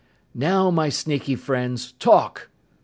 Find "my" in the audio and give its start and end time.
0.71-0.89